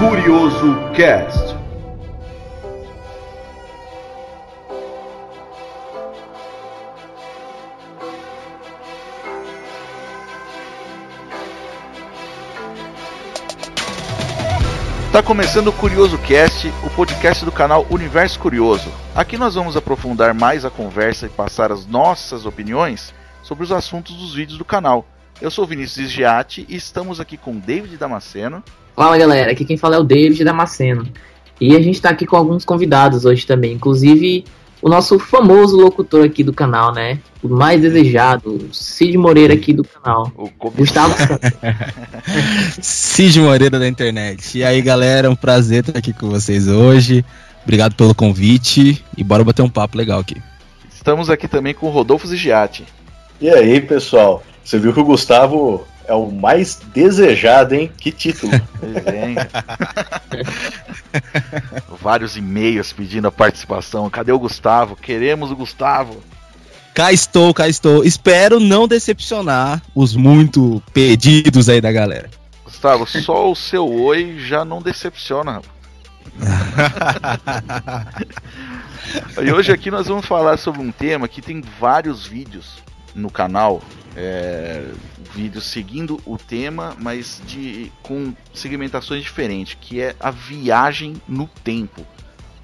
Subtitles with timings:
[0.00, 1.54] Curioso Cast.
[15.12, 18.90] Tá começando o Curioso Cast, o podcast do canal Universo Curioso.
[19.14, 23.12] Aqui nós vamos aprofundar mais a conversa e passar as nossas opiniões
[23.42, 25.04] sobre os assuntos dos vídeos do canal.
[25.42, 28.64] Eu sou Vinícius Giatti e estamos aqui com David Damasceno.
[28.94, 31.06] Fala galera, aqui quem fala é o David Damasceno.
[31.60, 34.44] E a gente está aqui com alguns convidados hoje também, inclusive
[34.82, 37.18] o nosso famoso locutor aqui do canal, né?
[37.42, 40.32] O mais desejado, Cid Moreira aqui do canal.
[40.36, 41.14] O Gustavo
[42.80, 44.58] Cid Moreira da internet.
[44.58, 47.24] E aí galera, um prazer estar aqui com vocês hoje.
[47.62, 50.36] Obrigado pelo convite e bora bater um papo legal aqui.
[50.90, 52.84] Estamos aqui também com o Rodolfo Zigiati.
[53.40, 54.42] E aí, pessoal?
[54.64, 57.90] Você viu que o Gustavo é o mais desejado, hein?
[57.96, 58.50] Que título.
[62.00, 64.10] Vários e-mails pedindo a participação.
[64.10, 64.96] Cadê o Gustavo?
[64.96, 66.22] Queremos o Gustavo.
[66.94, 68.04] Cá estou, cá estou.
[68.04, 72.28] Espero não decepcionar os muito pedidos aí da galera.
[72.64, 75.62] Gustavo, só o seu oi já não decepciona.
[79.42, 82.82] e hoje aqui nós vamos falar sobre um tema que tem vários vídeos
[83.14, 83.82] no canal
[84.16, 84.84] é,
[85.34, 92.06] vídeos seguindo o tema, mas de com segmentações diferentes, que é a viagem no tempo.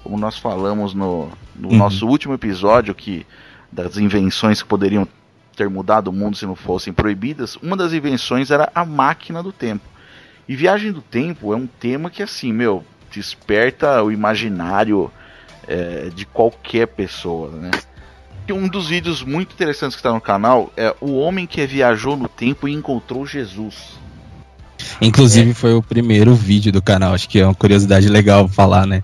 [0.03, 1.77] Como nós falamos no, no uhum.
[1.77, 3.25] nosso último episódio, que
[3.71, 5.07] das invenções que poderiam
[5.55, 9.51] ter mudado o mundo se não fossem proibidas, uma das invenções era a máquina do
[9.51, 9.85] tempo.
[10.47, 15.11] E viagem do tempo é um tema que assim, meu, desperta o imaginário
[15.67, 17.71] é, de qualquer pessoa, né?
[18.53, 22.27] Um dos vídeos muito interessantes que está no canal é o homem que viajou no
[22.27, 23.97] tempo e encontrou Jesus.
[25.01, 25.53] Inclusive é.
[25.53, 29.01] foi o primeiro vídeo do canal, acho que é uma curiosidade legal falar, né?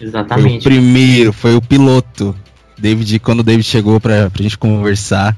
[0.00, 0.48] Exatamente.
[0.48, 2.34] Foi o primeiro, foi o piloto.
[2.78, 5.36] David, quando o David chegou pra, pra gente conversar,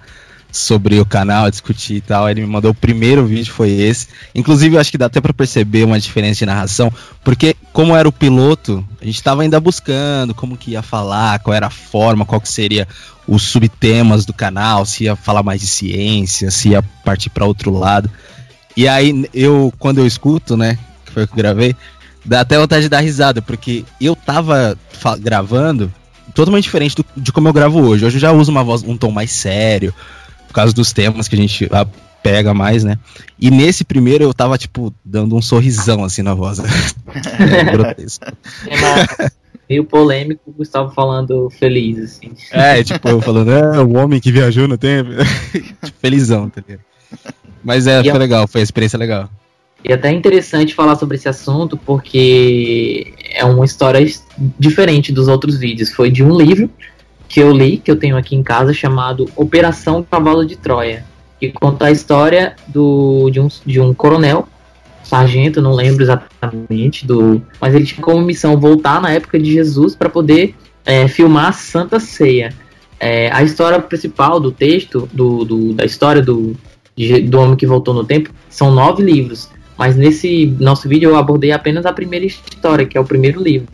[0.53, 2.29] sobre o canal, discutir e tal.
[2.29, 4.09] Ele me mandou o primeiro vídeo, foi esse.
[4.35, 8.09] Inclusive, eu acho que dá até para perceber uma diferença de narração, porque como era
[8.09, 12.25] o piloto, a gente estava ainda buscando como que ia falar, qual era a forma,
[12.25, 12.87] qual que seria
[13.27, 17.71] os subtemas do canal, se ia falar mais de ciência, se ia partir para outro
[17.71, 18.11] lado.
[18.77, 21.77] E aí eu, quando eu escuto, né, que foi o que eu gravei,
[22.25, 24.77] dá até vontade de dar risada, porque eu tava
[25.21, 25.93] gravando
[26.35, 28.05] totalmente diferente do, de como eu gravo hoje.
[28.05, 29.95] Hoje eu já uso uma voz, um tom mais sério,
[30.51, 31.71] por causa dos temas que a gente
[32.25, 32.99] pega mais, né?
[33.39, 36.59] E nesse primeiro eu tava, tipo, dando um sorrisão assim na voz.
[37.39, 38.27] é grotesco.
[38.67, 39.31] É
[39.69, 42.33] meio polêmico o Gustavo falando feliz, assim.
[42.51, 45.11] É, tipo, eu falando, é, o homem que viajou no tempo.
[45.53, 46.81] tipo, felizão, entendeu?
[47.63, 48.19] Mas é, foi é...
[48.19, 49.31] legal, foi uma experiência legal.
[49.85, 54.05] E é até interessante falar sobre esse assunto, porque é uma história
[54.59, 55.93] diferente dos outros vídeos.
[55.93, 56.69] Foi de um livro
[57.31, 61.05] que eu li, que eu tenho aqui em casa, chamado Operação Cavalo de Troia,
[61.39, 64.49] que conta a história do, de, um, de um coronel,
[65.05, 69.95] sargento, não lembro exatamente, do, mas ele tinha como missão voltar na época de Jesus
[69.95, 72.53] para poder é, filmar a Santa Ceia.
[72.99, 76.57] É, a história principal do texto, do, do, da história do,
[77.29, 79.49] do homem que voltou no tempo, são nove livros.
[79.79, 83.69] Mas nesse nosso vídeo eu abordei apenas a primeira história, que é o primeiro livro.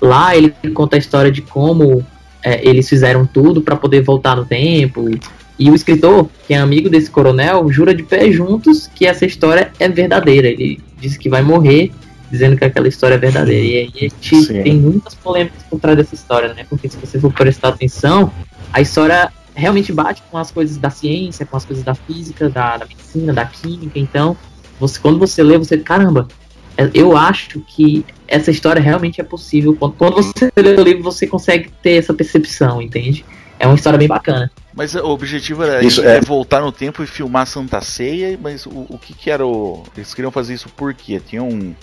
[0.00, 2.06] Lá ele conta a história de como
[2.42, 5.08] é, eles fizeram tudo para poder voltar no tempo.
[5.58, 9.70] E o escritor, que é amigo desse coronel, jura de pé juntos que essa história
[9.78, 10.48] é verdadeira.
[10.48, 11.92] Ele disse que vai morrer
[12.30, 13.64] dizendo que aquela história é verdadeira.
[13.64, 14.62] E aí a gente Sim.
[14.62, 16.64] tem muitas polêmicas por trás dessa história, né?
[16.68, 18.32] Porque se você for prestar atenção,
[18.72, 22.78] a história realmente bate com as coisas da ciência, com as coisas da física, da,
[22.78, 23.98] da medicina, da química.
[23.98, 24.34] Então,
[24.80, 26.26] você, quando você lê, você, caramba,
[26.76, 29.76] é, eu acho que essa história realmente é possível.
[29.78, 33.26] Quando, quando você lê o livro, você consegue ter essa percepção, entende?
[33.58, 34.50] É uma história bem bacana.
[34.74, 36.18] Mas o objetivo era isso, é.
[36.22, 39.82] voltar no tempo e filmar Santa Ceia, mas o, o que, que era o.
[39.94, 41.20] Eles queriam fazer isso por quê?
[41.20, 41.74] Tinha um,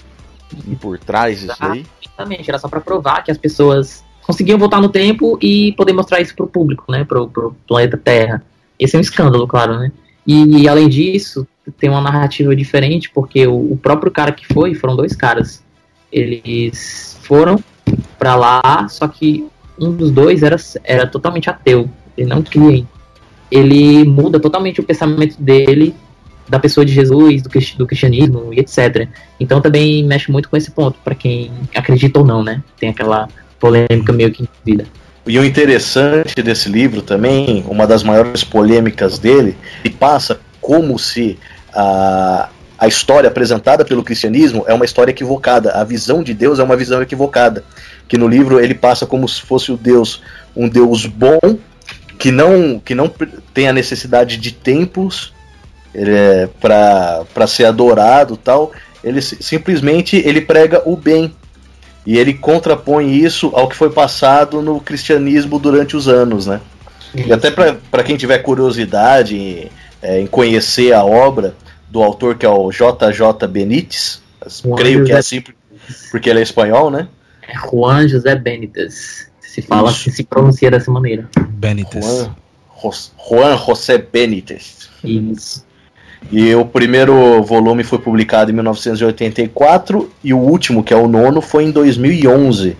[0.67, 1.85] um por trás disso aí?
[2.03, 6.19] Exatamente, era só para provar que as pessoas conseguiam voltar no tempo e poder mostrar
[6.19, 7.03] isso pro público, né?
[7.03, 8.43] Pro, pro planeta Terra.
[8.79, 9.91] Esse é um escândalo, claro, né?
[10.25, 11.47] E, e além disso,
[11.79, 15.63] tem uma narrativa diferente, porque o, o próprio cara que foi, foram dois caras.
[16.11, 17.63] Eles foram
[18.17, 19.45] para lá, só que
[19.79, 21.89] um dos dois era, era totalmente ateu.
[22.17, 22.85] Ele não cria.
[23.49, 25.95] Ele muda totalmente o pensamento dele
[26.47, 29.07] da pessoa de Jesus, do, do cristianismo e etc.
[29.39, 32.63] Então também mexe muito com esse ponto, para quem acredita ou não, né?
[32.79, 33.29] Tem aquela
[33.59, 34.85] polêmica meio que vida.
[35.27, 41.37] E o interessante desse livro também, uma das maiores polêmicas dele, e passa como se
[41.71, 42.49] a,
[42.79, 45.71] a história apresentada pelo cristianismo é uma história equivocada.
[45.71, 47.65] A visão de Deus é uma visão equivocada.
[48.07, 50.21] Que no livro ele passa como se fosse o Deus,
[50.55, 51.39] um Deus bom,
[52.17, 53.11] que não, que não
[53.53, 55.33] tem a necessidade de templos
[55.93, 58.71] é, para ser adorado tal.
[59.03, 61.35] Ele simplesmente ele prega o bem.
[62.05, 66.61] E ele contrapõe isso ao que foi passado no cristianismo durante os anos, né?
[67.13, 69.69] E até para quem tiver curiosidade em,
[70.01, 71.53] é, em conhecer a obra,
[71.89, 74.21] do autor que é o JJ Benítez.
[74.63, 75.43] Juan creio José que é assim
[76.11, 77.07] porque ele é espanhol, né?
[77.47, 79.27] É Juan José Benítez.
[79.41, 80.11] Se fala Isso.
[80.11, 81.27] se pronuncia dessa maneira.
[81.49, 82.05] Benítez.
[82.05, 82.35] Juan,
[82.81, 84.89] Jos- Juan José Benítez.
[85.03, 85.65] Isso.
[86.31, 91.41] E o primeiro volume foi publicado em 1984 e o último, que é o nono,
[91.41, 92.77] foi em 2011.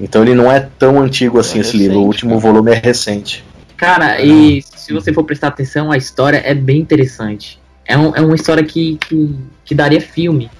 [0.00, 1.98] Então ele não é tão antigo assim É esse livro.
[1.98, 2.40] O recente, último cara.
[2.52, 3.44] volume é recente.
[3.76, 7.60] Cara, e se você for prestar atenção, a história é bem interessante.
[7.86, 9.34] É, um- é uma história que, que,
[9.64, 10.50] que daria filme.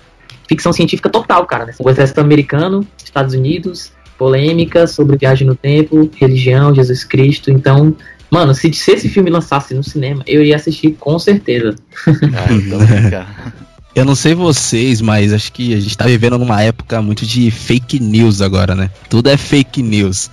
[0.48, 1.66] Ficção científica total, cara.
[1.66, 1.72] Né?
[1.78, 7.50] O exército americano, Estados Unidos, polêmica sobre viagem no tempo, religião, Jesus Cristo.
[7.50, 7.96] Então,
[8.30, 11.74] mano, se, se esse filme lançasse no cinema, eu iria assistir com certeza.
[12.06, 12.78] Ah, então.
[13.94, 17.48] Eu não sei vocês, mas acho que a gente tá vivendo numa época muito de
[17.52, 18.90] fake news agora, né?
[19.08, 20.28] Tudo é fake news.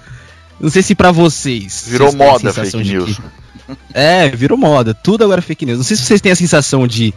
[0.59, 1.85] Não sei se pra vocês.
[1.87, 3.17] Virou moda fake news.
[3.17, 3.23] que-
[3.93, 4.93] É, virou moda.
[4.93, 5.77] Tudo agora é fake news.
[5.77, 7.13] Não sei se vocês têm a sensação de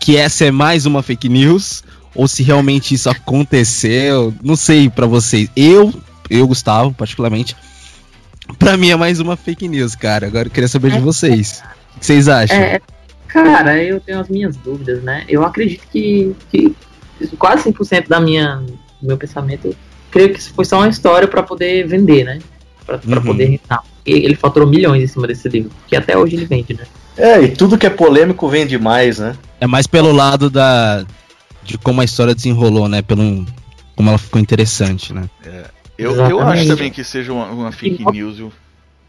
[0.00, 1.82] que essa é mais uma fake news
[2.14, 4.32] ou se realmente isso aconteceu.
[4.42, 5.48] Não sei pra vocês.
[5.56, 5.92] Eu,
[6.30, 7.56] eu Gustavo, particularmente,
[8.58, 10.26] pra mim é mais uma fake news, cara.
[10.26, 11.62] Agora eu queria saber de vocês.
[11.96, 12.56] O que vocês acham?
[12.56, 12.80] É,
[13.28, 15.24] cara, eu tenho as minhas dúvidas, né?
[15.28, 16.74] Eu acredito que, que
[17.38, 19.76] quase 100% da minha, do meu pensamento, eu
[20.10, 22.38] creio que isso foi só uma história pra poder vender, né?
[22.86, 23.24] Pra, pra Uhum.
[23.24, 23.82] poder rentar.
[24.06, 26.84] E Ele faturou milhões em cima desse livro, que até hoje ele vende, né?
[27.16, 29.36] É, e tudo que é polêmico vende mais, né?
[29.60, 31.04] É mais pelo lado da
[31.62, 33.00] de como a história desenrolou, né?
[33.00, 33.46] Pelo
[33.96, 35.30] como ela ficou interessante, né?
[35.96, 38.36] Eu, eu acho também que seja uma, uma fake E- news.
[38.38, 38.52] viu?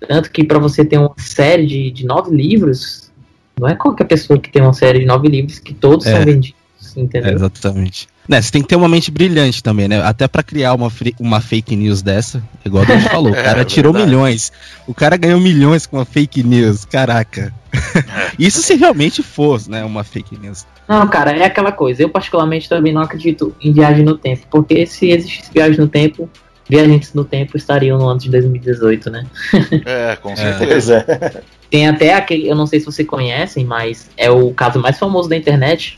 [0.08, 3.12] Tanto que pra você ter uma série de, de nove livros,
[3.60, 6.12] não é qualquer pessoa que tem uma série de nove livros que todos É.
[6.16, 6.56] são vendidos,
[6.96, 7.34] É, entendeu?
[7.34, 8.08] exatamente.
[8.28, 10.02] Né, você tem que ter uma mente brilhante também, né?
[10.02, 13.62] Até pra criar uma, uma fake news dessa, igual a gente falou, o É, cara
[13.62, 14.12] é tirou verdade.
[14.16, 14.52] milhões.
[14.88, 17.54] O cara ganhou milhões com uma fake news, caraca.
[18.40, 20.66] Isso se realmente fosse, né, uma fake news.
[20.88, 22.02] Não, cara, é aquela coisa.
[22.02, 24.46] Eu, particularmente, também não acredito em viagem no tempo.
[24.50, 26.30] Porque se existisse viagem no tempo,
[26.68, 29.26] viajantes no tempo estariam no ano de 2018, né?
[29.86, 30.36] É, com É.
[30.36, 31.06] certeza.
[31.08, 31.42] É.
[31.70, 35.28] Tem até aquele, eu não sei se vocês conhecem, mas é o caso mais famoso
[35.28, 35.98] da internet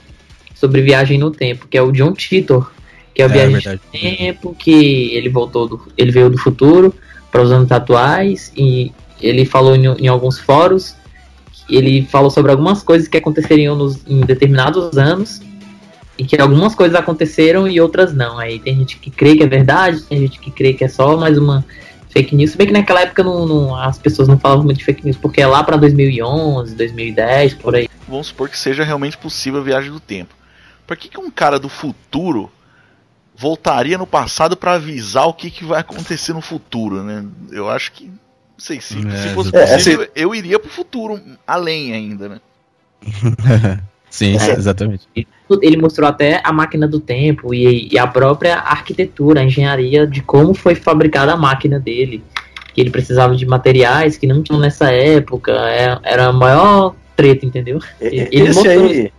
[0.60, 2.72] sobre viagem no tempo, que é o John Titor,
[3.14, 3.80] que é o É, verdade.
[3.94, 6.94] no tempo, que ele voltou do, ele veio do futuro
[7.32, 10.96] para os anos atuais e ele falou em, em alguns fóruns,
[11.70, 15.42] ele falou sobre algumas coisas que aconteceriam nos, em determinados anos
[16.18, 18.40] e que algumas coisas aconteceram e outras não.
[18.40, 21.18] Aí tem gente que crê que é verdade, tem gente que crê que é só
[21.18, 21.64] mais uma
[22.10, 22.52] fake news.
[22.52, 25.18] Se bem que naquela época não, não- as pessoas não falavam muito de fake news,
[25.18, 27.88] porque é lá pra 2011, 2010, por aí.
[28.08, 30.34] Vamos supor que seja realmente possível a viagem do tempo.
[30.88, 32.50] Por que, que um cara do futuro
[33.36, 37.24] voltaria no passado pra avisar o que, que vai acontecer no futuro, né?
[37.52, 38.06] Eu acho que.
[38.06, 38.18] Não
[38.58, 42.40] sei se, É, se fosse é, possível, eu iria pro futuro, além ainda, né?
[44.10, 44.52] Sim, É.
[44.54, 45.08] exatamente.
[45.62, 50.22] Ele mostrou até a máquina do tempo e, e a própria arquitetura, a engenharia de
[50.22, 52.24] como foi fabricada a máquina dele.
[52.74, 55.52] Que ele precisava de materiais que não tinham nessa época.
[55.52, 57.80] é- Era a maior treta, entendeu?
[58.02, 59.12] E- Ele Esse mostrou aí,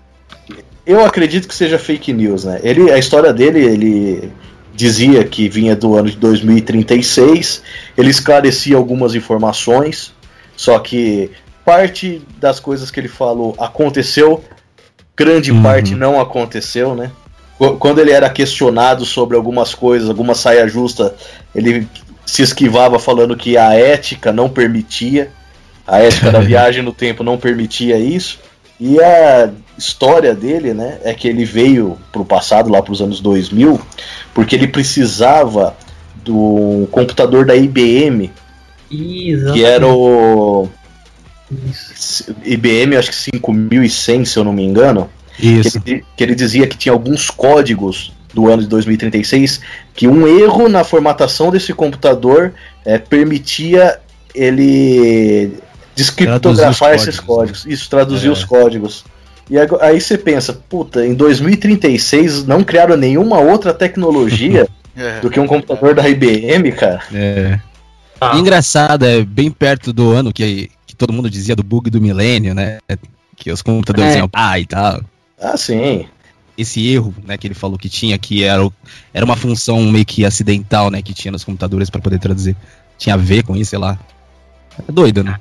[0.88, 2.58] eu acredito que seja fake news, né?
[2.62, 4.32] Ele, a história dele, ele
[4.74, 7.62] dizia que vinha do ano de 2036,
[7.96, 10.12] ele esclarecia algumas informações,
[10.56, 11.30] só que
[11.64, 14.42] parte das coisas que ele falou aconteceu,
[15.16, 15.62] grande Uhum.
[15.62, 17.10] parte não aconteceu, né?
[17.58, 21.14] Qu- Quando ele era questionado sobre algumas coisas, alguma saia justa,
[21.54, 21.86] ele
[22.24, 25.30] se esquivava falando que a ética não permitia,
[25.86, 28.38] a ética da viagem no tempo não permitia isso.
[28.80, 33.80] E a história dele, né, é que ele veio pro passado, lá pros anos 2000,
[34.32, 35.76] porque ele precisava
[36.24, 38.30] do computador da IBM,
[38.90, 39.52] Exato.
[39.54, 40.68] que era o
[41.70, 42.34] Isso.
[42.44, 45.82] IBM, acho que 5100, se eu não me engano, que Isso.
[45.84, 49.60] ele, que ele dizia que tinha alguns códigos do ano de 2036
[49.94, 52.52] que um erro na formatação desse computador
[52.84, 53.98] eh, permitia
[54.34, 55.58] ele
[55.98, 58.30] descriptografar esses códigos, códigos, isso, traduzir É.
[58.30, 59.04] os códigos.
[59.50, 65.20] E aí você pensa, puta, em 2036 não criaram nenhuma outra tecnologia É.
[65.20, 67.00] do que um computador da IBM, cara.
[67.14, 67.58] É.
[68.20, 68.32] Ah.
[68.36, 72.00] E engraçado, é bem perto do ano que, que todo mundo dizia do bug do
[72.00, 72.78] milênio, né?
[73.36, 74.18] Que os computadores É.
[74.18, 75.00] iam pá e tal.
[75.40, 76.04] Ah, sim.
[76.56, 78.72] esse erro, né, que ele falou que tinha, que era, o,
[79.14, 82.56] era uma função meio que acidental, né, que tinha nos computadores para poder traduzir.
[82.98, 83.96] Tinha a ver com isso, sei lá.
[84.88, 85.38] É doido, né?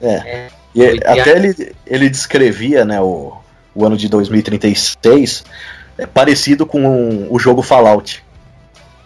[0.00, 0.48] É.
[0.74, 3.36] E até ele, ele descrevia, né, o,
[3.74, 5.44] o ano de 2036
[5.98, 8.22] é parecido com o jogo Fallout.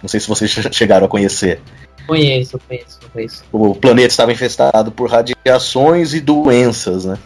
[0.02, 1.60] Não sei se vocês chegaram a conhecer.
[2.06, 3.44] Conheço, conheço, conheço.
[3.50, 7.18] O planeta estava infestado por radiações e doenças, né?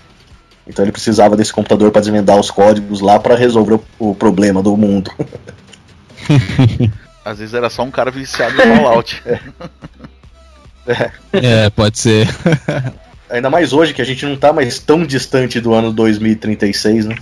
[0.67, 4.63] Então ele precisava desse computador para desvendar os códigos lá para resolver o, o, problema
[4.63, 5.11] do mundo.
[7.25, 9.23] Às vezes era só um cara viciado em Fallout.
[10.91, 11.11] É.
[11.67, 12.27] é, pode ser.
[13.31, 17.17] Ainda mais hoje que a gente não tá mais tão distante do ano 2036, né?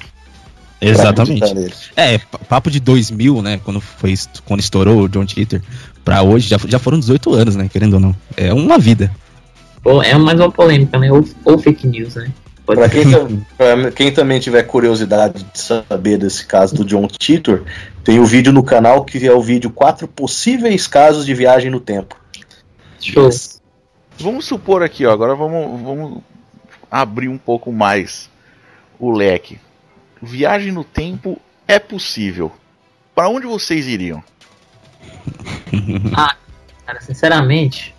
[0.81, 1.91] Exatamente.
[1.97, 3.61] É, papo de 2000, né?
[3.65, 5.61] Quando, foi, quando estourou o John Titor,
[6.05, 7.69] pra hoje já, já foram 18 anos, né?
[7.69, 8.17] Querendo ou não.
[8.37, 9.11] É uma vida.
[10.05, 11.11] é mais uma polêmica, né?
[11.11, 12.31] Ou, ou fake news, né?
[12.67, 13.05] Pra quem,
[13.57, 17.63] pra quem, também tiver curiosidade de saber desse caso do John Titor,
[18.03, 21.71] tem o um vídeo no canal que é o vídeo quatro possíveis casos de viagem
[21.71, 22.17] no tempo.
[23.01, 23.31] Show.
[24.18, 26.23] Vamos supor aqui, ó, agora vamos, vamos
[26.90, 28.30] abrir um pouco mais
[28.99, 29.58] o leque
[30.23, 32.52] viagem no tempo é possível.
[33.14, 34.23] Para onde vocês iriam?
[36.16, 36.37] ah,
[36.85, 37.94] cara, sinceramente,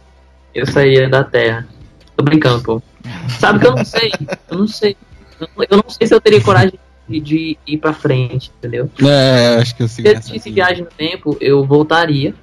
[0.53, 1.67] eu sairia da Terra.
[2.15, 2.81] Tô brincando, pô.
[3.39, 4.12] Sabe que eu não sei,
[4.50, 4.97] eu não sei.
[5.69, 8.89] Eu não sei se eu teria coragem de, de ir pra frente, entendeu?
[9.01, 10.05] É, acho que eu sei.
[10.05, 12.33] Se existisse viagem no tempo, eu voltaria.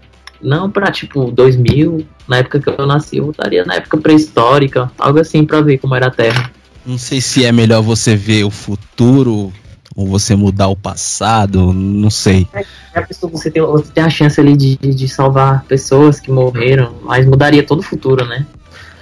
[0.44, 5.18] Não pra, tipo, 2000, na época que eu nasci, eu voltaria na época pré-histórica, algo
[5.18, 6.50] assim, pra ver como era a Terra.
[6.84, 9.50] Não sei se é melhor você ver o futuro
[9.96, 12.46] ou você mudar o passado, não sei.
[12.52, 16.30] É, a pessoa, você, tem, você tem a chance ali de, de salvar pessoas que
[16.30, 18.44] morreram, mas mudaria todo o futuro, né?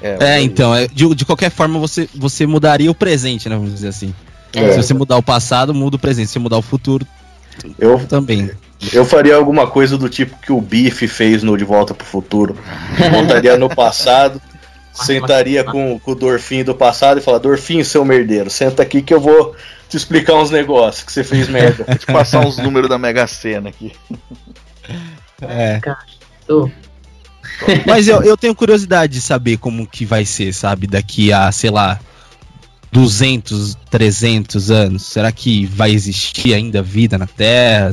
[0.00, 3.56] É, é então, é, de, de qualquer forma você, você mudaria o presente, né?
[3.56, 4.14] Vamos dizer assim.
[4.52, 4.72] É.
[4.72, 6.30] Se você mudar o passado, muda o presente.
[6.30, 7.06] Se mudar o futuro,
[7.78, 8.50] eu também.
[8.92, 12.56] Eu faria alguma coisa do tipo que o Biff fez no De Volta pro Futuro.
[13.10, 14.40] Voltaria no passado,
[14.92, 19.14] sentaria com, com o Dorfin do passado e falar: Dorfin, seu merdeiro, senta aqui que
[19.14, 19.54] eu vou
[19.88, 21.84] te explicar uns negócios que você fez merda.
[21.84, 23.92] Vou te passar uns números da Mega Sena aqui.
[25.42, 25.80] É.
[27.86, 30.86] Mas eu, eu tenho curiosidade de saber como que vai ser, sabe?
[30.86, 32.00] Daqui a, sei lá,
[32.90, 35.06] 200, 300 anos.
[35.06, 37.92] Será que vai existir ainda vida na Terra?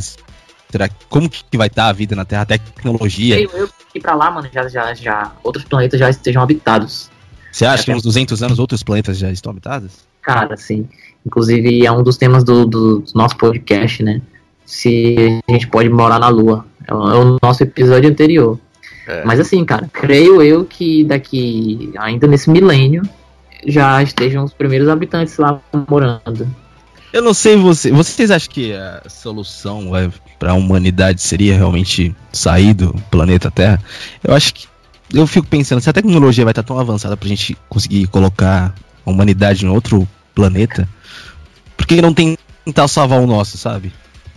[0.71, 2.43] Será como que vai estar a vida na Terra?
[2.43, 3.39] A tecnologia?
[3.41, 7.09] Eu, eu ir pra lá, mano, já, já, já outros planetas já estejam habitados.
[7.51, 10.07] Você acha que uns 200 anos outros planetas já estão habitados?
[10.21, 10.87] Cara, sim.
[11.25, 14.21] Inclusive, é um dos temas do, do, do nosso podcast, né?
[14.65, 16.65] Se a gente pode morar na Lua.
[16.87, 18.59] É o, é o nosso episódio anterior.
[19.07, 19.25] É.
[19.25, 23.01] Mas assim, cara, creio eu que daqui, ainda nesse milênio,
[23.65, 25.59] já estejam os primeiros habitantes lá
[25.89, 26.47] morando.
[27.11, 32.15] Eu não sei você, vocês acham que a solução é, para a humanidade seria realmente
[32.31, 33.81] sair do planeta Terra?
[34.23, 34.67] Eu acho que
[35.13, 38.75] eu fico pensando se a tecnologia vai estar tão avançada para a gente conseguir colocar
[39.05, 40.87] a humanidade em outro planeta,
[41.75, 43.91] por que não tentar salvar o nosso, sabe?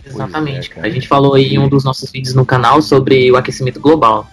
[0.05, 0.71] Exatamente.
[0.75, 3.79] É, a gente falou aí em um dos nossos vídeos no canal sobre o aquecimento
[3.79, 4.27] global.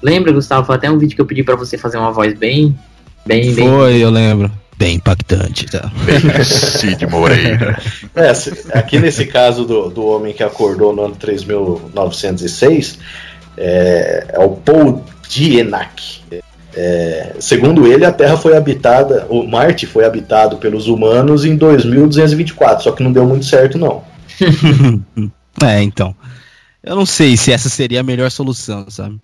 [0.00, 0.66] Lembra, Gustavo?
[0.66, 2.78] Foi até um vídeo que eu pedi para você fazer uma voz bem.
[3.26, 3.68] Bem, bem.
[3.68, 4.50] Foi, eu lembro.
[4.76, 5.90] Bem impactante, tá?
[6.04, 7.78] Bem Cid Moreira.
[8.16, 8.30] É,
[8.78, 12.98] aqui nesse caso do, do homem que acordou no ano 3906,
[13.56, 16.22] é, é o Paul Dienak.
[16.76, 22.84] É, segundo ele, a Terra foi habitada, o Marte foi habitado pelos humanos em 2224,
[22.84, 24.04] só que não deu muito certo, não.
[25.62, 26.14] é, então.
[26.82, 29.18] Eu não sei se essa seria a melhor solução, sabe?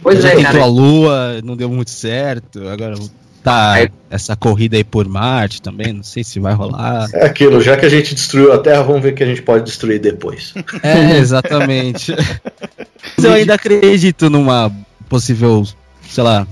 [0.00, 0.62] Pois é, tentou cara.
[0.62, 2.66] a Lua, não deu muito certo.
[2.68, 2.94] Agora
[3.42, 3.88] tá é.
[4.10, 7.08] essa corrida aí por Marte também, não sei se vai rolar.
[7.12, 9.42] É aquilo, já que a gente destruiu a Terra, vamos ver o que a gente
[9.42, 10.54] pode destruir depois.
[10.82, 12.12] É, exatamente.
[13.16, 14.72] Mas eu ainda acredito numa
[15.08, 15.64] possível,
[16.08, 16.46] sei lá,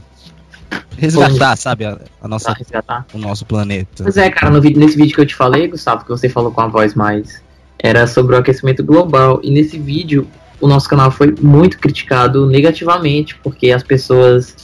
[0.97, 3.07] resgatar, sabe, a, a nossa, resgatar.
[3.13, 4.03] o nosso planeta.
[4.03, 6.53] Pois é, cara, no vídeo, nesse vídeo que eu te falei, Gustavo, que você falou
[6.53, 7.43] com a voz mais,
[7.79, 9.41] era sobre o aquecimento global.
[9.43, 10.29] E nesse vídeo,
[10.61, 14.55] o nosso canal foi muito criticado negativamente, porque as pessoas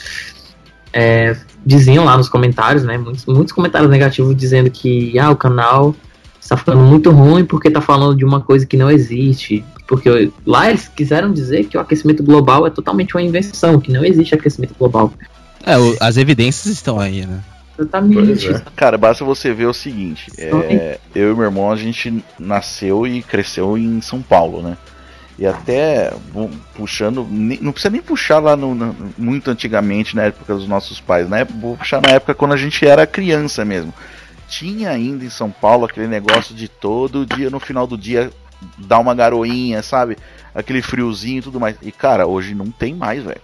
[0.93, 5.95] é, diziam lá nos comentários, né, muitos, muitos comentários negativos dizendo que, ah, o canal
[6.41, 9.65] está ficando muito ruim porque está falando de uma coisa que não existe.
[9.89, 14.05] Porque lá eles quiseram dizer que o aquecimento global é totalmente uma invenção, que não
[14.05, 15.13] existe aquecimento global.
[15.65, 17.43] É, o, as evidências estão aí, né?
[17.79, 18.49] Exatamente.
[18.49, 18.63] É.
[18.75, 23.23] Cara, basta você ver o seguinte: é, eu e meu irmão, a gente nasceu e
[23.23, 24.77] cresceu em São Paulo, né?
[25.39, 26.13] E até
[26.75, 31.29] puxando, não precisa nem puxar lá no, no, muito antigamente, na época dos nossos pais,
[31.29, 31.45] né?
[31.45, 33.93] Vou puxar na época quando a gente era criança mesmo.
[34.49, 38.31] Tinha ainda em São Paulo aquele negócio de todo dia, no final do dia,
[38.79, 40.17] dar uma garoinha, sabe?
[40.55, 41.77] Aquele friozinho e tudo mais.
[41.83, 43.43] E cara, hoje não tem mais, velho.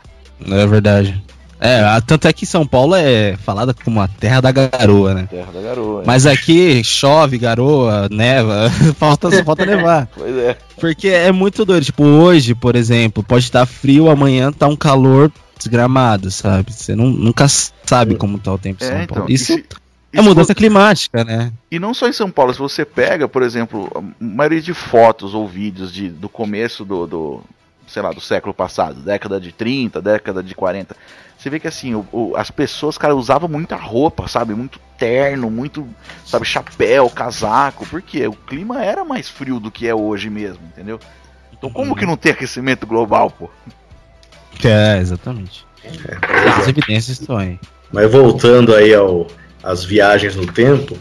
[0.50, 1.22] É verdade.
[1.62, 5.28] É, tanto é que São Paulo é falada como a terra da garoa, né?
[5.30, 6.02] Terra da garoa.
[6.04, 10.08] Mas aqui chove, garoa, neva, falta, só falta nevar.
[10.14, 10.56] pois é.
[10.80, 11.84] Porque é muito doido.
[11.84, 16.72] Tipo, hoje, por exemplo, pode estar frio, amanhã tá um calor desgramado, sabe?
[16.72, 19.30] Você não, nunca sabe como tá o tempo em É, São então, Paulo.
[19.30, 19.62] e Isso
[20.12, 21.52] é mudança climática, né?
[21.70, 25.32] E não só em São Paulo, se você pega, por exemplo, a maioria de fotos
[25.32, 27.42] ou vídeos de, do começo do, do,
[27.86, 30.96] sei lá, do século passado, década de 30, década de 40,
[31.36, 34.54] você vê que assim, o- o- as pessoas, cara, usavam muita roupa, sabe?
[34.54, 35.86] Muito terno, muito,
[36.24, 41.00] sabe, chapéu, casaco, porque o clima era mais frio do que é hoje mesmo, entendeu?
[41.52, 43.50] Então como que não tem aquecimento global, pô?
[44.64, 45.66] É, exatamente.
[46.56, 47.58] As evidências estão aí.
[47.92, 49.26] Mas voltando aí ao
[49.62, 50.96] às viagens no tempo,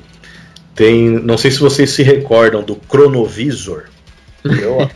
[0.76, 3.86] tem, não sei se vocês se recordam do cronovisor.
[4.44, 4.90] Eu,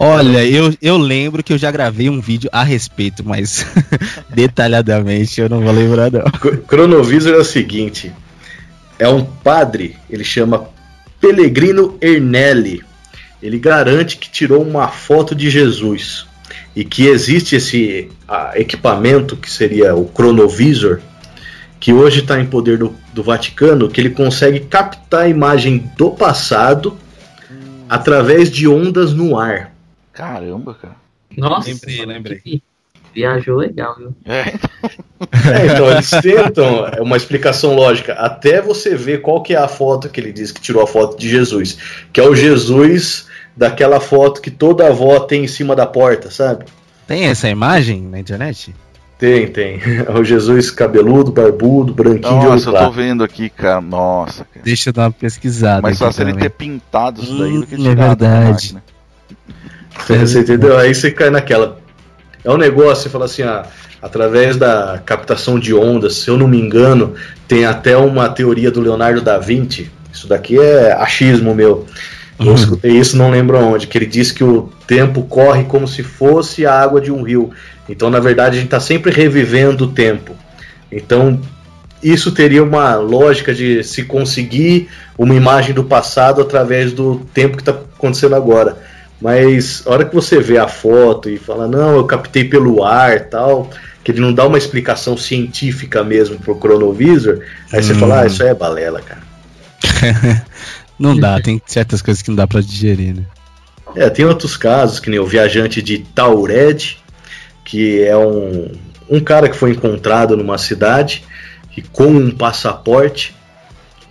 [0.00, 3.66] Olha, eu, eu lembro que eu já gravei um vídeo a respeito, mas
[4.32, 6.22] detalhadamente eu não vou lembrar não.
[6.22, 8.12] Cro- Cronovisor é o seguinte:
[8.98, 10.68] é um padre, ele chama
[11.20, 12.80] Pellegrino Ernelli.
[13.42, 16.26] Ele garante que tirou uma foto de Jesus
[16.74, 18.08] e que existe esse
[18.54, 21.00] equipamento que seria o cronovisor,
[21.80, 26.10] que hoje está em poder do, do Vaticano, que ele consegue captar a imagem do
[26.10, 26.96] passado
[27.88, 29.72] através de ondas no ar.
[30.18, 30.96] Caramba, cara.
[31.36, 32.38] Nossa, Lembrei, mano, lembrei.
[32.40, 32.62] que
[33.14, 34.14] Viajou legal, viu?
[34.24, 39.56] É, É, então eles tentam é uma explicação lógica, até você ver qual que é
[39.56, 41.78] a foto que ele diz que tirou a foto de Jesus,
[42.12, 46.64] que é o Jesus daquela foto que toda avó tem em cima da porta, sabe?
[47.06, 48.74] Tem essa imagem na internet?
[49.18, 49.80] Tem, tem.
[50.06, 52.92] É o Jesus cabeludo, barbudo, branquinho de olho nossa, eu tô claro.
[52.92, 53.80] vendo aqui, cara.
[53.80, 54.64] Nossa, cara.
[54.64, 55.82] Deixa eu dar uma pesquisada.
[55.82, 58.76] Mais aqui fácil ele ter pintado isso daí do que Hum, tirar é da verdade.
[60.06, 60.76] Você entendeu?
[60.78, 61.78] Aí você cai naquela.
[62.44, 63.64] É um negócio, você fala assim, ah,
[64.00, 67.14] através da captação de ondas, se eu não me engano,
[67.46, 69.90] tem até uma teoria do Leonardo da Vinci.
[70.12, 71.86] Isso daqui é achismo meu.
[72.38, 72.54] Eu Uhum.
[72.54, 76.64] escutei isso, não lembro onde, que ele disse que o tempo corre como se fosse
[76.64, 77.50] a água de um rio.
[77.88, 80.36] Então, na verdade, a gente está sempre revivendo o tempo.
[80.90, 81.40] Então,
[82.00, 87.62] isso teria uma lógica de se conseguir uma imagem do passado através do tempo que
[87.62, 88.78] está acontecendo agora.
[89.20, 93.28] Mas a hora que você vê a foto e fala, não, eu captei pelo ar
[93.28, 93.68] tal,
[94.04, 97.40] que ele não dá uma explicação científica mesmo pro cronovisor,
[97.72, 97.98] aí você Hum.
[97.98, 99.22] fala, ah, isso aí é balela, cara.
[100.98, 103.22] Não dá, tem certas coisas que não dá pra digerir, né?
[103.94, 106.98] É, tem outros casos, que nem o viajante de Taured,
[107.64, 108.72] que é um,
[109.08, 111.22] um cara que foi encontrado numa cidade
[111.76, 113.32] e com um passaporte.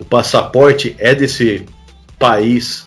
[0.00, 1.66] O passaporte é desse
[2.18, 2.86] país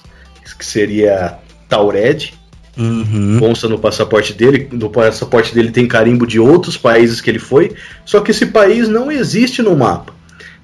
[0.58, 1.38] que seria
[1.72, 2.34] Taured.
[2.78, 3.38] Uhum.
[3.38, 4.68] consta no passaporte dele.
[4.72, 7.74] No passaporte dele tem carimbo de outros países que ele foi,
[8.06, 10.14] só que esse país não existe no mapa.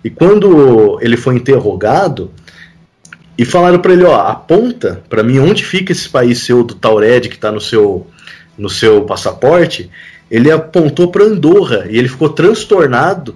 [0.03, 2.31] E quando ele foi interrogado
[3.37, 7.27] e falaram para ele, ó, aponta para mim onde fica esse país seu do Taured
[7.27, 8.07] que está no seu
[8.57, 9.91] no seu passaporte,
[10.31, 13.35] ele apontou para Andorra e ele ficou transtornado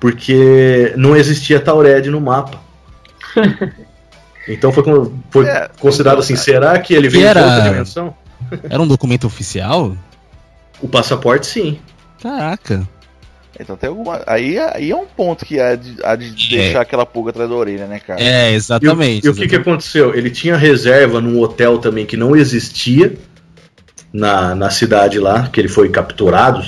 [0.00, 2.60] porque não existia Taured no mapa.
[4.48, 4.82] Então foi,
[5.30, 8.14] foi É, considerado assim, será que ele veio de era- outra dimensão?
[8.68, 9.96] Era um documento oficial?
[10.80, 11.78] O passaporte, sim.
[12.22, 12.86] Caraca.
[13.58, 14.22] Então tem alguma.
[14.26, 17.54] Aí, aí é um ponto que há de, há de deixar aquela pulga atrás da
[17.54, 18.20] orelha, né, cara?
[18.20, 19.26] É, E, o- exatamente.
[19.26, 20.14] e o que, que aconteceu?
[20.14, 23.14] Ele tinha reserva num hotel também que não existia
[24.12, 26.64] na, na cidade lá, que ele foi capturado.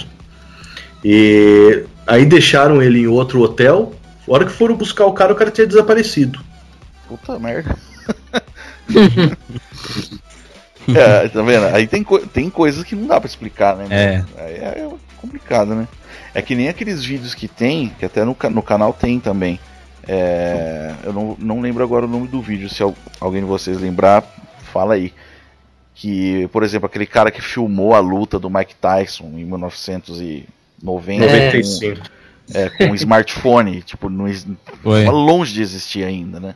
[1.03, 3.93] E aí deixaram ele em outro hotel.
[4.29, 6.39] A hora que foram buscar o cara, o cara tinha desaparecido.
[7.19, 7.77] Puta merda.
[10.89, 11.67] é, tá vendo?
[11.75, 13.87] Aí tem, co- tem coisas que não dá pra explicar, né?
[13.91, 14.25] É.
[14.39, 14.89] Aí é
[15.21, 15.89] complicado, né?
[16.35, 19.59] É que nem aqueles vídeos que tem, que até no, no canal tem também.
[20.07, 23.81] É, eu não, não lembro agora o nome do vídeo, se al- alguém de vocês
[23.81, 24.23] lembrar,
[24.73, 25.13] fala aí.
[25.95, 31.47] Que, por exemplo, aquele cara que filmou a luta do Mike Tyson em 1990 É.
[31.47, 32.01] 95.
[32.53, 34.11] é, com um smartphone, tipo,
[34.83, 36.55] tava longe de existir ainda, né?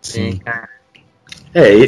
[0.00, 0.40] Sim.
[0.44, 0.68] É, cara.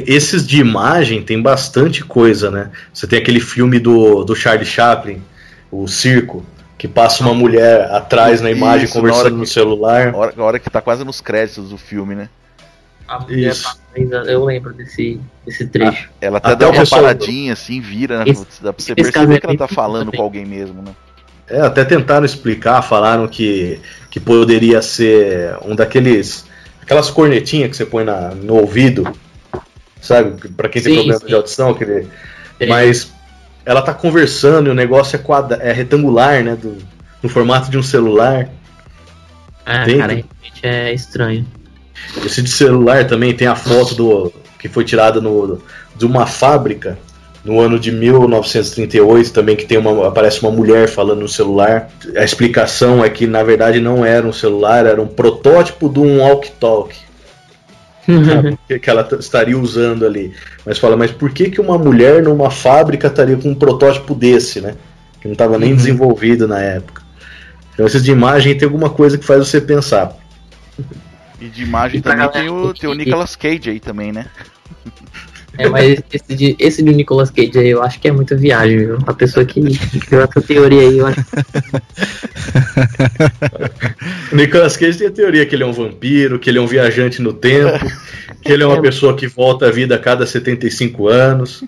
[0.07, 2.71] Esses de imagem tem bastante coisa, né?
[2.93, 5.23] Você tem aquele filme do, do Charlie Chaplin,
[5.71, 6.45] o Circo,
[6.79, 10.15] que passa uma mulher atrás na imagem Isso, na hora conversando que- no celular.
[10.15, 12.29] A hora, hora que tá quase nos créditos do filme, né?
[13.07, 13.65] A mulher Isso.
[13.65, 13.77] tá-
[14.27, 16.09] eu lembro desse, desse trecho.
[16.21, 18.25] Ela até, Até dá uma paradinha assim, vira, né?
[18.31, 20.19] Esse- Dá pra você perceber que ela tá falando também.
[20.19, 20.93] com alguém mesmo, né?
[21.49, 26.47] É, até tentaram explicar, falaram que, que poderia ser um daqueles.
[26.91, 29.07] Aquelas cornetinhas que você põe na, no ouvido.
[30.01, 30.49] sabe?
[30.49, 31.27] Para quem tem sim, problema sim.
[31.27, 32.09] de audição, aquele...
[32.69, 33.13] mas
[33.65, 35.57] ela tá conversando e o negócio é, quadra...
[35.63, 36.57] é retangular, né?
[36.57, 36.77] Do...
[37.23, 38.49] No formato de um celular.
[39.65, 41.47] Ah, tem, cara, realmente é estranho.
[42.25, 45.63] Esse de celular também tem a foto do que foi tirada no,
[45.95, 46.99] de uma fábrica
[47.45, 51.91] no ano de 1938 também que tem uma aparece uma mulher falando no celular.
[52.17, 56.19] A explicação é que na verdade não era um celular, era um protótipo de um
[56.19, 57.11] walkie-talkie.
[58.83, 60.35] que ela estaria usando ali.
[60.65, 64.61] Mas fala, mas por que, que uma mulher numa fábrica estaria com um protótipo desse,
[64.61, 64.75] né?
[65.21, 65.77] Que não estava nem uhum.
[65.77, 67.03] desenvolvido na época.
[67.73, 70.17] Então, essas de imagem tem alguma coisa que faz você pensar.
[71.41, 74.27] E de imagem e também tem o, tem o Nicolas Cage aí também, né?
[75.61, 78.79] É, mas esse de, esse de Nicolas Cage aí eu acho que é muita viagem,
[78.79, 78.99] viu?
[79.07, 79.61] A pessoa que
[80.01, 81.21] criou essa teoria aí, eu acho.
[84.33, 86.67] o Nicolas Cage tem a teoria que ele é um vampiro, que ele é um
[86.67, 87.79] viajante no tempo,
[88.43, 88.81] que ele é uma é.
[88.81, 91.63] pessoa que volta à vida a cada 75 anos.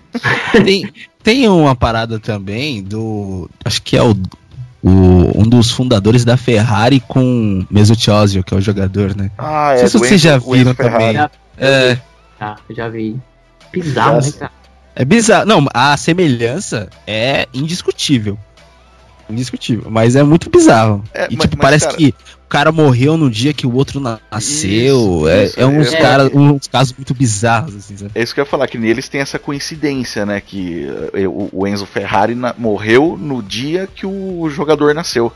[0.63, 3.49] Tem, tem uma parada também do.
[3.63, 4.15] Acho que é o
[4.83, 9.31] o, um dos fundadores da Ferrari com Mesut Ozil, que é o jogador, né?
[9.37, 9.71] Ah, é.
[9.71, 11.17] Não sei se vocês já viram também.
[11.57, 11.97] É.
[12.39, 13.15] Ah, já vi.
[13.73, 14.51] Bizarro, né, cara?
[14.95, 15.45] É bizarro.
[15.45, 18.37] Não, a semelhança é indiscutível.
[19.29, 19.89] Indiscutível.
[19.89, 21.03] Mas é muito bizarro.
[21.13, 21.97] É, e, mas, tipo, mas, parece cara...
[21.97, 22.09] que
[22.45, 25.21] o cara morreu no dia que o outro nasceu.
[25.21, 28.11] Isso, é, isso, é, uns, é, cara, uns casos muito bizarros, assim, sabe?
[28.13, 30.41] É isso que eu ia falar, que neles tem essa coincidência, né?
[30.41, 35.31] Que eh, o, o Enzo Ferrari na, morreu no dia que o jogador nasceu.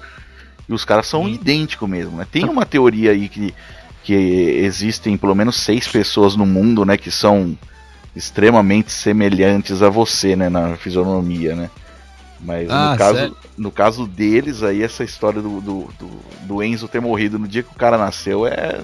[0.69, 2.27] E os caras são idênticos mesmo, né?
[2.29, 3.55] Tem uma teoria aí que,
[4.03, 6.97] que existem pelo menos seis pessoas no mundo, né?
[6.97, 7.57] Que são
[8.17, 11.69] extremamente semelhantes a você, né, na fisionomia, né?
[12.39, 16.09] Mas ah, no, caso, no caso deles, aí essa história do, do, do,
[16.43, 18.81] do, Enzo ter morrido no dia que o cara nasceu é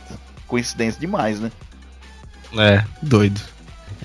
[0.47, 1.51] coincidência demais, né?
[2.57, 3.39] É, doido.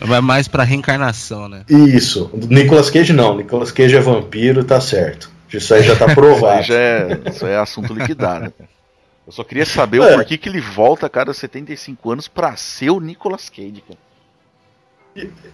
[0.00, 1.64] Vai mais pra reencarnação, né?
[1.68, 2.30] Isso.
[2.34, 3.36] Nicolas Cage não.
[3.36, 5.30] Nicolas Cage é vampiro, tá certo.
[5.52, 6.60] Isso aí já tá provado.
[6.60, 8.52] isso, aí já é, isso aí é assunto liquidado.
[9.26, 10.12] Eu só queria saber é.
[10.12, 14.07] o porquê que ele volta a cada 75 anos pra ser o Nicolas Cage, cara.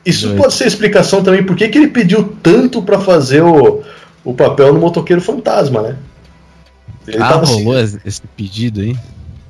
[0.05, 0.43] Isso Doido.
[0.43, 3.83] pode ser explicação também por que ele pediu tanto para fazer o,
[4.23, 5.97] o papel no motoqueiro fantasma, né?
[7.07, 8.97] Ele ah, rolou assim, esse pedido aí?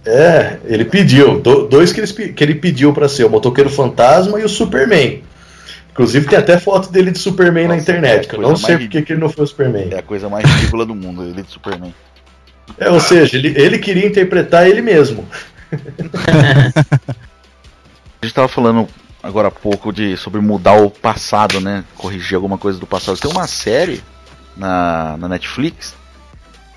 [0.05, 1.41] É, ele pediu.
[1.41, 5.23] Do, dois que ele, que ele pediu para ser, o motoqueiro fantasma e o Superman.
[5.91, 8.29] Inclusive tem até foto dele de Superman Nossa, na internet.
[8.31, 9.89] É eu não sei porque que ele não foi o Superman.
[9.93, 11.95] É a coisa mais ridícula do mundo, ele de Superman.
[12.79, 15.25] É, ou seja, ele, ele queria interpretar ele mesmo.
[18.21, 18.89] a gente tava falando
[19.25, 21.83] agora há pouco de sobre mudar o passado, né?
[21.97, 23.19] Corrigir alguma coisa do passado.
[23.19, 24.05] Tem uma série
[24.55, 25.95] na, na Netflix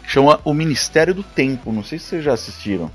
[0.04, 1.72] que chama O Ministério do Tempo.
[1.74, 2.90] Não sei se vocês já assistiram.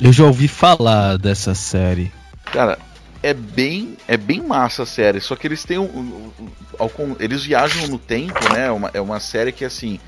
[0.00, 2.12] Eu já ouvi falar dessa série.
[2.44, 2.78] Cara,
[3.20, 5.20] é bem é bem massa a série.
[5.20, 6.32] Só que eles têm um, um,
[6.80, 8.70] um eles viajam no tempo, né?
[8.70, 9.98] Uma, é uma série que assim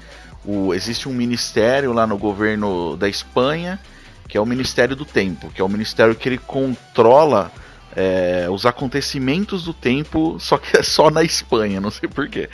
[0.44, 3.80] o, existe um ministério lá no governo da Espanha
[4.28, 7.52] que é o Ministério do Tempo, que é o ministério que ele controla
[7.96, 12.48] é, os acontecimentos do tempo, só que é só na Espanha, não sei porquê.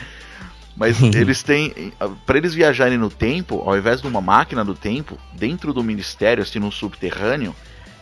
[0.75, 1.93] Mas eles têm.
[2.25, 6.41] para eles viajarem no tempo, ao invés de uma máquina do tempo, dentro do ministério,
[6.41, 7.55] assim, no subterrâneo,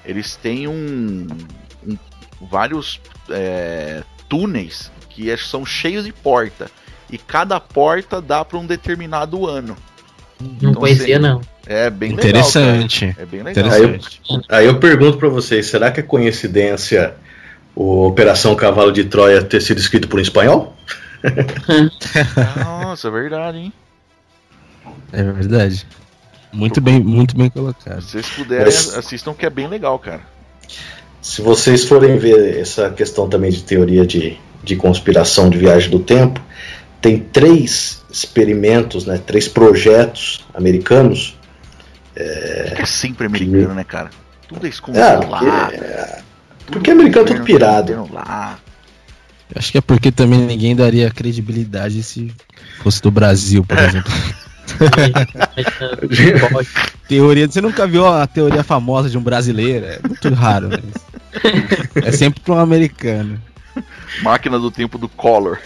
[0.06, 1.28] eles têm um.
[1.88, 1.98] um
[2.42, 6.70] vários é, túneis que é, são cheios de porta.
[7.12, 9.76] E cada porta dá para um determinado ano.
[10.40, 11.20] Não então, conhecia, você...
[11.20, 11.42] não.
[11.66, 13.06] É bem Interessante.
[13.06, 13.12] legal.
[13.12, 13.16] Interessante.
[13.20, 13.72] É bem legal.
[13.72, 17.16] Aí eu, aí eu pergunto para vocês: será que é coincidência
[17.76, 20.76] o Operação Cavalo de Troia ter sido escrito por um espanhol?
[22.64, 23.74] Nossa, é verdade, hein?
[25.12, 25.86] É verdade.
[26.52, 28.02] Muito bem, muito bem colocado.
[28.02, 30.22] Se vocês puderem, Mas, assistam que é bem legal, cara.
[31.22, 36.00] Se vocês forem ver essa questão também de teoria de, de conspiração de viagem do
[36.00, 36.42] tempo,
[37.02, 41.38] tem três experimentos, né, três projetos americanos.
[42.16, 44.10] É, é sempre americano, que, né, cara?
[44.48, 45.70] Tudo é escondido é, lá.
[45.72, 46.22] É,
[46.70, 48.10] porque americano é tudo pirado.
[48.12, 48.60] Lá.
[49.56, 52.34] Acho que é porque também ninguém daria credibilidade se
[52.82, 53.86] fosse do Brasil, por é.
[53.86, 54.12] exemplo.
[57.08, 59.86] teoria, você nunca viu a teoria famosa de um brasileiro?
[59.86, 60.70] É muito raro.
[60.70, 61.10] Mas...
[61.96, 63.40] É sempre para um americano.
[64.24, 65.60] Máquina do tempo do Collor.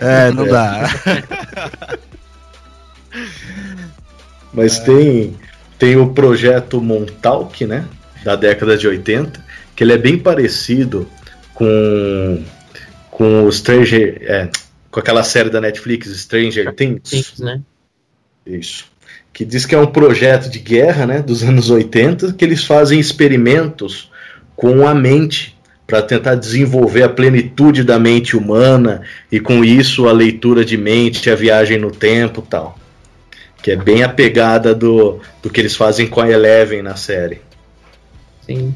[0.00, 0.48] É, não é.
[0.48, 0.88] dá.
[4.52, 4.84] Mas é.
[4.84, 5.36] tem,
[5.78, 7.84] tem o projeto Montauk, né?
[8.24, 9.44] Da década de 80,
[9.78, 11.08] que ele é bem parecido
[11.54, 12.42] com
[13.12, 14.48] com o Stranger, é,
[14.90, 17.60] com aquela série da Netflix Stranger Things, Things né?
[18.44, 18.86] Isso.
[19.32, 22.98] Que diz que é um projeto de guerra, né, dos anos 80, que eles fazem
[22.98, 24.10] experimentos
[24.56, 30.12] com a mente para tentar desenvolver a plenitude da mente humana e com isso a
[30.12, 32.76] leitura de mente, a viagem no tempo, tal.
[33.62, 37.40] Que é bem a pegada do, do que eles fazem com a Eleven na série.
[38.44, 38.74] Sim.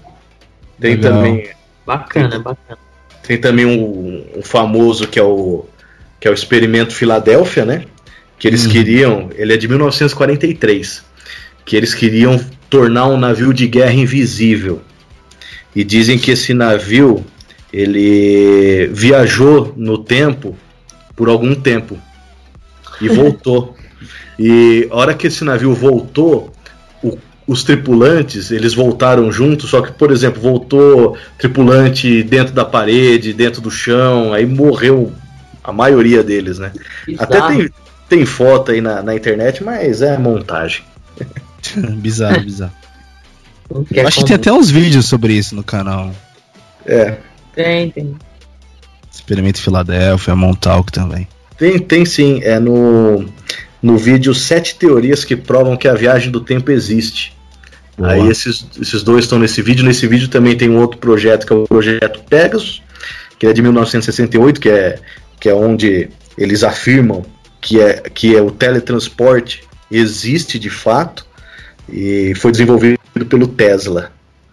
[0.83, 1.13] Tem Legal.
[1.13, 1.49] também
[1.87, 2.79] Bacana, Tem- bacana.
[3.27, 5.65] tem também um, um famoso que é o
[6.21, 7.85] que é o experimento Filadélfia, né?
[8.39, 8.71] Que eles Uhum.
[8.73, 11.03] queriam, ele é de 1943,
[11.65, 12.39] que eles queriam
[12.71, 14.81] tornar um navio de guerra invisível.
[15.75, 17.25] E dizem que esse navio
[17.73, 20.57] ele viajou no tempo
[21.17, 21.99] por algum tempo
[23.01, 23.77] e voltou.
[24.39, 26.53] e a hora que esse navio voltou,
[27.03, 27.19] o-
[27.53, 33.61] os tripulantes eles voltaram juntos, só que por exemplo voltou tripulante dentro da parede, dentro
[33.61, 35.13] do chão, aí morreu
[35.63, 36.73] a maioria deles, né?
[37.19, 37.57] Até Bizarro.
[37.57, 37.71] tem,
[38.09, 40.83] tem foto aí na, na internet, mas é montagem.
[41.99, 42.73] bizarro, bizarro.
[43.71, 46.13] Eu é acho que tem até uns vídeos sobre isso no canal.
[46.85, 47.17] É,
[47.55, 48.17] Tem, tem.
[49.11, 51.29] Experimento Filadélfia, Montauk também.
[51.57, 52.41] tem, tem sim.
[52.43, 53.25] É no,
[53.81, 57.37] no vídeo Sete Teorias que provam que a viagem do tempo existe.
[58.03, 58.15] Boa.
[58.15, 59.85] Aí esses, esses dois estão nesse vídeo.
[59.85, 62.83] Nesse vídeo também tem um outro projeto que é o projeto Pegasus,
[63.39, 64.99] que é de 1968, que é,
[65.39, 67.25] que é onde eles afirmam
[67.61, 71.25] que é, que é o teletransporte existe de fato
[71.89, 74.11] e foi desenvolvido pelo Tesla.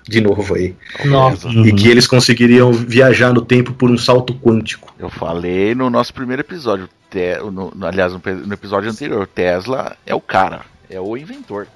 [0.08, 0.76] De novo aí.
[1.06, 1.48] Nossa.
[1.48, 1.68] Uhum.
[1.68, 4.92] E que eles conseguiriam viajar no tempo por um salto quântico.
[4.98, 10.16] Eu falei no nosso primeiro episódio, te, no, aliás, no, no episódio anterior, Tesla é
[10.16, 11.68] o cara, é o inventor.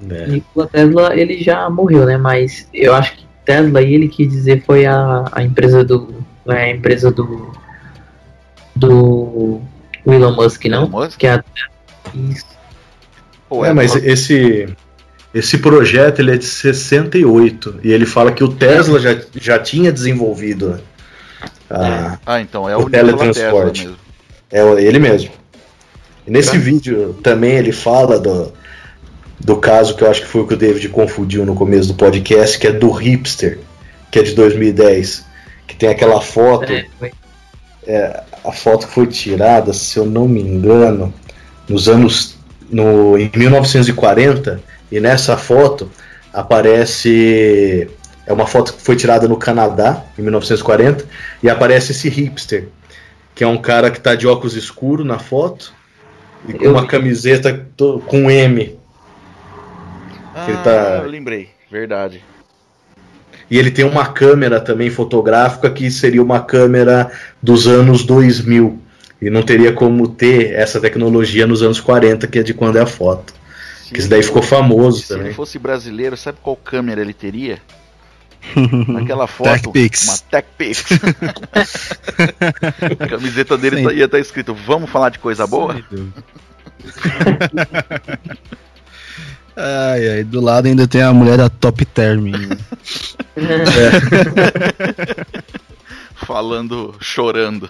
[0.00, 0.26] Né?
[0.26, 2.16] Nikola Tesla, ele já morreu, né?
[2.16, 6.14] Mas eu acho que Tesla, ele quis dizer, foi a, a empresa do.
[6.46, 7.52] não é a empresa do.
[8.74, 9.60] Do.
[10.06, 10.82] Elon Musk, não?
[10.84, 11.18] Elon Musk?
[11.18, 11.44] Que é a,
[12.14, 12.46] isso.
[13.48, 14.68] Pô, É, mas esse
[15.32, 19.92] esse projeto ele é de 68 e ele fala que o Tesla já, já tinha
[19.92, 20.80] desenvolvido
[21.70, 23.82] a- Ah, então é o o, Tesla teletransporte.
[23.86, 23.96] mesmo.
[24.50, 25.30] é ele mesmo.
[26.26, 26.58] E nesse Tá.
[26.58, 28.52] vídeo também ele fala do,
[29.40, 31.94] do caso que eu acho que foi o que o David confundiu no começo do
[31.94, 33.58] podcast, que é do hipster,
[34.10, 35.24] que é de 2010,
[35.66, 37.12] que tem aquela foto É, foi.
[38.44, 41.12] a foto que foi tirada, se eu não me engano,
[41.68, 42.36] nos anos
[42.70, 44.60] no em 1940
[44.92, 45.90] e nessa foto
[46.32, 47.88] aparece
[48.26, 51.04] é uma foto que foi tirada no Canadá em 1940
[51.42, 52.68] e aparece esse hipster
[53.34, 55.72] que é um cara que tá de óculos escuros na foto
[56.48, 56.88] e com Eu uma vi.
[56.88, 57.66] camiseta
[58.06, 58.78] com M
[60.50, 62.22] Ele tá- eu lembrei, verdade.
[63.50, 67.10] e ele tem uma câmera também fotográfica que seria uma câmera
[67.42, 68.78] dos anos 2000
[69.20, 72.80] e não teria como ter essa tecnologia nos anos 40 que é de quando é
[72.82, 73.34] a foto
[73.84, 75.26] Se Que isso daí ficou famoso Se também.
[75.26, 77.58] ele fosse brasileiro, sabe qual câmera ele teria?
[78.88, 80.04] Naquela foto, TechPix.
[80.08, 80.84] uma TechPix.
[82.98, 83.84] a camiseta dele Sim.
[83.84, 85.76] tá- ia estar escrito: Vamos falar de coisa boa?
[89.56, 92.30] Ai, ai, do lado ainda tem a mulher da Top Term.
[92.30, 92.56] né?
[96.26, 97.68] Falando, chorando.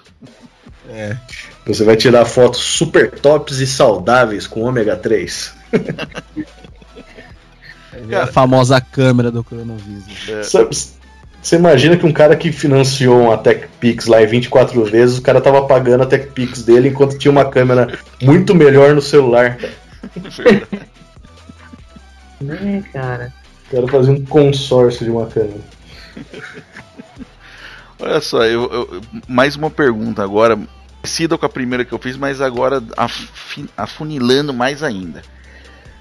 [0.88, 1.16] É.
[1.66, 5.54] Você vai tirar fotos super tops e saudáveis com ômega 3.
[8.14, 10.28] a famosa câmera do coronavírus.
[10.28, 10.76] É, Sabe,
[11.42, 15.40] Você imagina que um cara que financiou uma TechPix lá em 24 vezes, o cara
[15.40, 19.58] tava pagando a TechPix dele enquanto tinha uma câmera muito melhor no celular.
[22.40, 23.32] Né, cara?
[23.66, 25.60] O cara fazia um consórcio de uma câmera.
[27.98, 30.58] Olha só, eu, eu- mais uma pergunta agora,
[31.02, 35.22] parecida com a primeira que eu fiz, mas agora afi- afunilando mais ainda.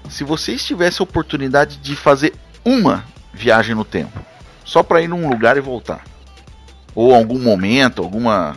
[0.08, 2.32] Se vocês tivessem a oportunidade de fazer
[2.64, 4.18] uma viagem no tempo,
[4.64, 6.04] só para ir num lugar e voltar,
[6.94, 8.56] ou algum momento, alguma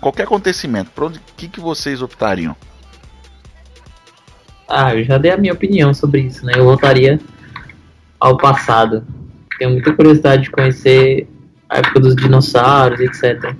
[0.00, 2.56] qualquer acontecimento, para onde que, que vocês optariam?
[4.76, 6.54] Ah, eu já dei a minha opinião sobre isso, né?
[6.56, 7.20] Eu voltaria
[8.18, 9.04] ao passado.
[9.56, 11.28] Tenho muita curiosidade de conhecer
[11.68, 13.54] a época dos dinossauros, etc.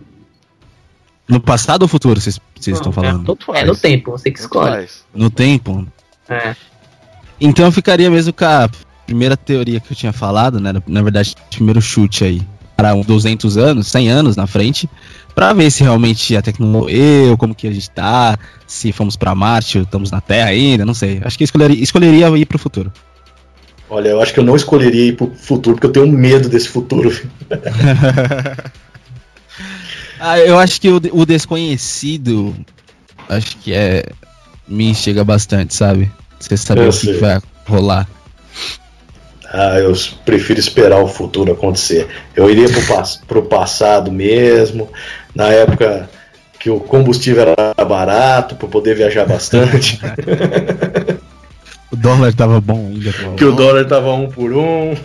[1.29, 3.39] No passado ou futuro vocês estão É, falando?
[3.47, 3.63] Faz.
[3.63, 4.89] É no tempo, você que escolhe.
[5.15, 5.87] No tempo?
[6.29, 6.57] É.
[7.41, 8.69] Então eu ficaria mesmo com a
[9.07, 10.73] primeira teoria que eu tinha falado, né?
[10.87, 12.43] Na verdade, primeiro chute aí.
[12.77, 14.91] Para uns 200 anos, 100 anos na frente,
[15.35, 19.35] pra ver se realmente a tecnologia, eu, como que a gente tá, se fomos pra
[19.35, 21.21] Marte, ou estamos na Terra ainda, não sei.
[21.25, 22.93] Acho que escolheria, escolheria ir pro futuro.
[23.89, 26.69] Olha, eu acho que eu não escolheria ir pro futuro, porque eu tenho medo desse
[26.69, 27.11] futuro.
[30.27, 32.57] Ah, eu acho que o, o desconhecido,
[33.29, 34.07] acho que é.
[34.67, 36.11] Me chega bastante, sabe?
[36.41, 37.19] Você saber o que sei.
[37.19, 38.09] vai rolar.
[39.53, 39.93] Ah, eu
[40.25, 42.09] prefiro esperar o futuro acontecer.
[42.35, 42.67] Eu iria
[43.29, 44.89] para o passado mesmo,
[45.35, 46.09] na época
[46.59, 50.01] que o combustível era barato, para poder viajar bastante.
[51.93, 53.13] o dólar estava bom ainda.
[53.37, 54.97] Que o dólar estava um por um.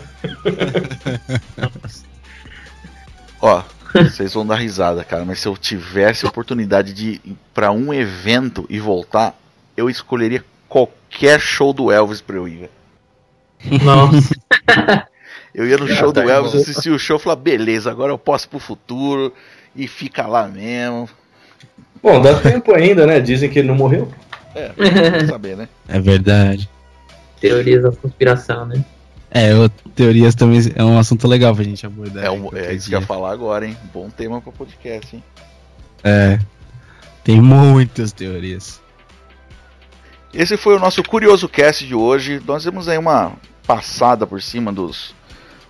[3.42, 3.64] Ó,
[3.94, 7.94] vocês vão dar risada, cara, mas se eu tivesse a oportunidade de ir para um
[7.94, 9.38] evento e voltar,
[9.76, 12.70] eu escolheria qualquer show do Elvis pra eu ir.
[13.84, 14.34] Nossa.
[15.54, 18.48] eu ia no show do Elvis, assistir o show e falar, beleza, agora eu posso
[18.48, 19.34] pro futuro
[19.76, 21.10] e fica lá mesmo.
[22.02, 23.20] Bom, dá tempo ainda, né?
[23.20, 24.12] Dizem que ele não morreu.
[24.56, 24.72] É,
[25.28, 25.70] saber, né?
[25.88, 26.70] É verdade.
[27.40, 28.84] Teorias da conspiração, né?
[29.32, 32.26] É, eu, teorias também é um assunto legal pra gente abordar.
[32.26, 33.78] É, um, é isso que eu ia falar agora, hein?
[33.94, 35.24] Bom tema pra podcast, hein?
[36.04, 36.40] É.
[37.24, 38.82] Tem muitas teorias.
[40.34, 42.42] Esse foi o nosso Curioso Cast de hoje.
[42.46, 43.34] Nós temos aí uma
[43.68, 45.14] passada por cima dos,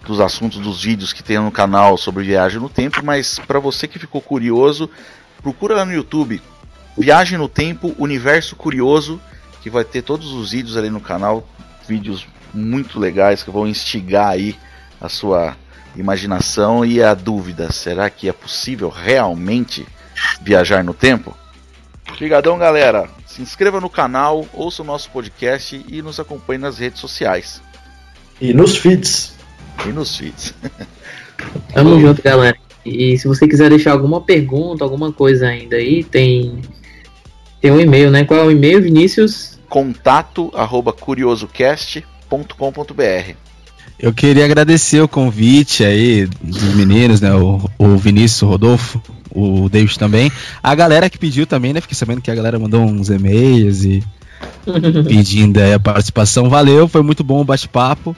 [0.06, 3.88] dos assuntos dos vídeos que tem no canal sobre viagem no tempo, mas para você
[3.88, 4.90] que ficou curioso,
[5.42, 6.42] procura lá no YouTube
[7.00, 9.22] Viagem no Tempo Universo Curioso,
[9.62, 11.48] que vai ter todos os vídeos ali no canal,
[11.88, 14.54] vídeos muito legais que vão instigar aí
[15.00, 15.56] a sua
[15.96, 19.88] imaginação e a dúvida: será que é possível realmente
[20.42, 21.34] viajar no tempo?
[22.12, 23.10] Obrigadão, galera.
[23.26, 27.62] Se inscreva no canal, ouça o nosso podcast e nos acompanhe nas redes sociais.
[28.42, 29.39] E nos feeds.
[29.88, 30.54] E nos feeds.
[31.74, 32.58] Tamo junto, galera.
[32.86, 36.60] E se você quiser deixar alguma pergunta, alguma coisa ainda aí, tem
[37.62, 38.24] tem um e-mail, né?
[38.24, 39.60] Qual é o e-mail, Vinícius?
[39.68, 43.36] Contato arroba curiosocast.com www.radiofobia.com.br.
[44.00, 47.34] Eu queria agradecer o convite aí dos meninos, né?
[47.34, 50.32] O, o Vinícius, o Rodolfo, o David também.
[50.64, 51.82] A galera que pediu também, né?
[51.82, 54.02] Fiquei sabendo que a galera mandou uns e-mails e
[55.06, 56.50] pedindo aí a participação.
[56.50, 58.16] Valeu, foi muito bom o bate-papo.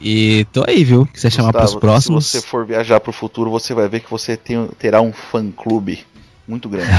[0.00, 1.06] E tô aí, viu?
[1.06, 2.26] Quiser chamar para os próximos.
[2.26, 5.12] Se você for viajar para o futuro, você vai ver que você tem, terá um
[5.12, 6.04] fã-clube
[6.46, 6.90] muito grande.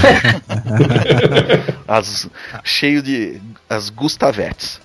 [1.88, 2.28] as,
[2.64, 4.82] cheio de as Gustavetes.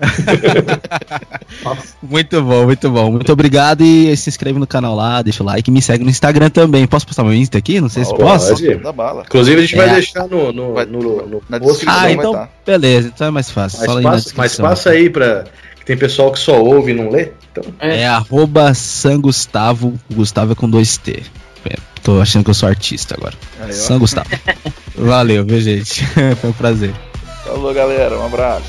[2.02, 3.12] muito bom, muito bom.
[3.12, 6.50] Muito obrigado e se inscreve no canal lá, deixa o like, me segue no Instagram
[6.50, 6.86] também.
[6.86, 7.80] Posso postar meu Insta aqui?
[7.80, 8.54] Não sei se posso.
[9.26, 9.78] Inclusive a gente é.
[9.78, 11.94] vai deixar no, no, vai, no, no na descrição.
[11.94, 12.48] Ah, então tá.
[12.66, 13.86] beleza, então é mais fácil.
[13.86, 15.44] Mas, passa, mas passa aí pra.
[15.84, 17.32] Que tem pessoal que só ouve e não lê.
[17.52, 17.62] Então.
[17.78, 21.22] É, é arroba San Gustavo, Gustavo é com dois T.
[21.66, 23.34] É, tô achando que eu sou artista agora.
[23.60, 24.28] Aí, San Gustavo.
[24.96, 26.02] Valeu, viu, gente?
[26.40, 26.94] Foi um prazer.
[27.44, 28.18] Falou, galera.
[28.18, 28.64] Um abraço.